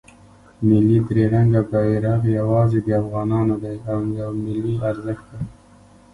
ملی 0.67 0.97
درې 1.07 1.23
رنګه 1.33 1.61
بیرغ 1.69 2.21
یواځې 2.39 2.79
د 2.83 2.87
افغانانو 3.01 3.55
دی 3.63 3.75
او 3.91 3.99
یو 4.19 4.31
ملی 4.45 4.75
ارزښت 4.89 5.25
دی. 5.31 5.39